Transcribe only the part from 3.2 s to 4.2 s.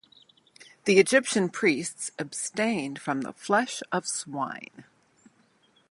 the flesh of